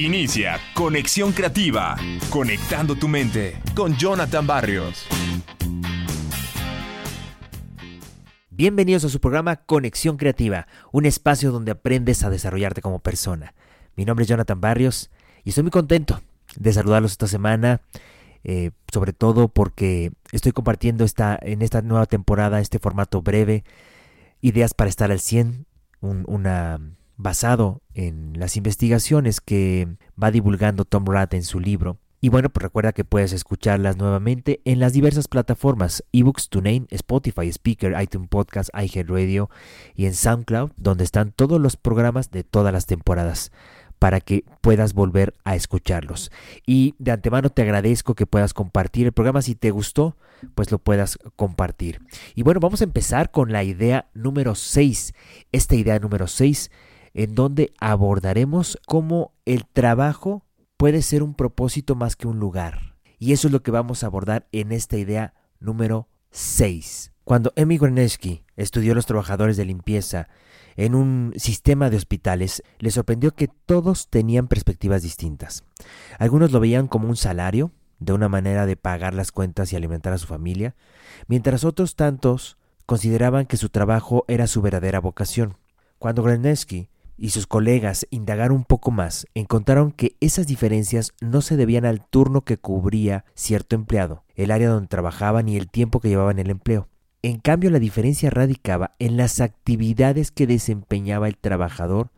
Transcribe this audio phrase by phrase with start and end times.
[0.00, 1.94] Inicia Conexión Creativa,
[2.30, 5.06] conectando tu mente con Jonathan Barrios.
[8.48, 13.52] Bienvenidos a su programa Conexión Creativa, un espacio donde aprendes a desarrollarte como persona.
[13.94, 15.10] Mi nombre es Jonathan Barrios
[15.44, 16.22] y estoy muy contento
[16.56, 17.82] de saludarlos esta semana,
[18.42, 23.64] eh, sobre todo porque estoy compartiendo esta, en esta nueva temporada este formato breve,
[24.40, 25.66] ideas para estar al 100,
[26.00, 26.80] una
[27.18, 29.88] basado en las investigaciones que
[30.20, 31.98] va divulgando Tom Rath en su libro.
[32.22, 37.48] Y bueno, pues recuerda que puedes escucharlas nuevamente en las diversas plataformas eBooks, TuneIn, Spotify,
[37.48, 39.48] Speaker, iTunes Podcast, iHeartRadio
[39.94, 43.52] y en SoundCloud, donde están todos los programas de todas las temporadas
[43.98, 46.30] para que puedas volver a escucharlos.
[46.66, 49.42] Y de antemano te agradezco que puedas compartir el programa.
[49.42, 50.16] Si te gustó,
[50.54, 52.00] pues lo puedas compartir.
[52.34, 55.14] Y bueno, vamos a empezar con la idea número 6.
[55.52, 56.70] Esta idea número 6
[57.14, 60.44] en donde abordaremos cómo el trabajo
[60.76, 62.96] puede ser un propósito más que un lugar.
[63.18, 67.12] Y eso es lo que vamos a abordar en esta idea número 6.
[67.24, 70.28] Cuando Emmy Gorneski estudió a los trabajadores de limpieza
[70.76, 75.64] en un sistema de hospitales, le sorprendió que todos tenían perspectivas distintas.
[76.18, 80.12] Algunos lo veían como un salario, de una manera de pagar las cuentas y alimentar
[80.12, 80.74] a su familia,
[81.28, 85.58] mientras otros tantos consideraban que su trabajo era su verdadera vocación.
[85.98, 86.88] Cuando Gorneski
[87.20, 92.04] y sus colegas indagaron un poco más, encontraron que esas diferencias no se debían al
[92.04, 96.38] turno que cubría cierto empleado, el área donde trabajaba ni el tiempo que llevaba en
[96.38, 96.88] el empleo.
[97.22, 102.10] En cambio, la diferencia radicaba en las actividades que desempeñaba el trabajador,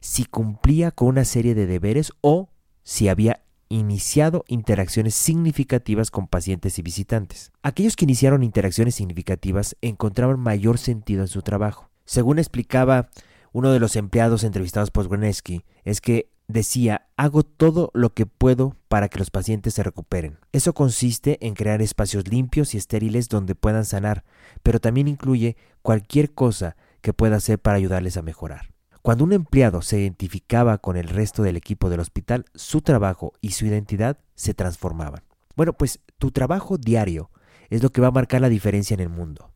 [0.00, 2.50] si cumplía con una serie de deberes o
[2.82, 7.50] si había iniciado interacciones significativas con pacientes y visitantes.
[7.62, 11.88] Aquellos que iniciaron interacciones significativas encontraban mayor sentido en su trabajo.
[12.04, 13.08] Según explicaba
[13.52, 18.76] uno de los empleados entrevistados por Grenesky es que decía, hago todo lo que puedo
[18.88, 20.38] para que los pacientes se recuperen.
[20.52, 24.24] Eso consiste en crear espacios limpios y estériles donde puedan sanar,
[24.62, 28.72] pero también incluye cualquier cosa que pueda hacer para ayudarles a mejorar.
[29.02, 33.52] Cuando un empleado se identificaba con el resto del equipo del hospital, su trabajo y
[33.52, 35.22] su identidad se transformaban.
[35.56, 37.30] Bueno, pues tu trabajo diario
[37.70, 39.50] es lo que va a marcar la diferencia en el mundo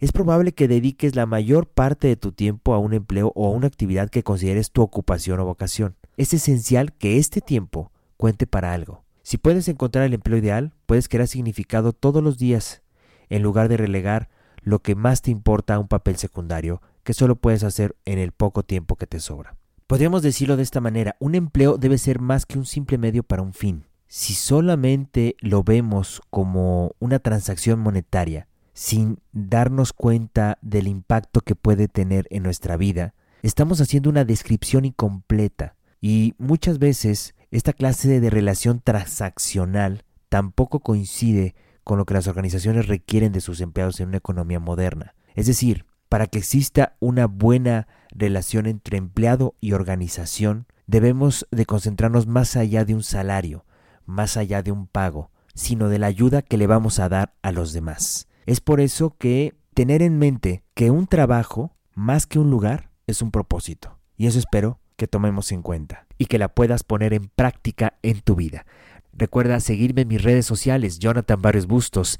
[0.00, 3.50] es probable que dediques la mayor parte de tu tiempo a un empleo o a
[3.50, 5.94] una actividad que consideres tu ocupación o vocación.
[6.16, 9.04] Es esencial que este tiempo cuente para algo.
[9.22, 12.82] Si puedes encontrar el empleo ideal, puedes crear significado todos los días,
[13.28, 14.30] en lugar de relegar
[14.62, 18.32] lo que más te importa a un papel secundario que solo puedes hacer en el
[18.32, 19.56] poco tiempo que te sobra.
[19.86, 23.42] Podríamos decirlo de esta manera, un empleo debe ser más que un simple medio para
[23.42, 23.84] un fin.
[24.06, 28.48] Si solamente lo vemos como una transacción monetaria,
[28.80, 34.86] sin darnos cuenta del impacto que puede tener en nuestra vida, estamos haciendo una descripción
[34.86, 41.54] incompleta y muchas veces esta clase de relación transaccional tampoco coincide
[41.84, 45.14] con lo que las organizaciones requieren de sus empleados en una economía moderna.
[45.34, 52.26] Es decir, para que exista una buena relación entre empleado y organización, debemos de concentrarnos
[52.26, 53.66] más allá de un salario,
[54.06, 57.52] más allá de un pago, sino de la ayuda que le vamos a dar a
[57.52, 58.26] los demás.
[58.46, 63.22] Es por eso que tener en mente que un trabajo, más que un lugar, es
[63.22, 63.98] un propósito.
[64.16, 68.20] Y eso espero que tomemos en cuenta y que la puedas poner en práctica en
[68.20, 68.66] tu vida.
[69.12, 72.18] Recuerda seguirme en mis redes sociales, Jonathan Barrios Bustos,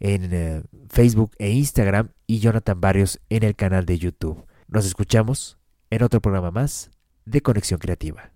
[0.00, 4.44] en eh, Facebook e Instagram y Jonathan Barrios en el canal de YouTube.
[4.68, 5.58] Nos escuchamos
[5.90, 6.90] en otro programa más
[7.24, 8.35] de Conexión Creativa.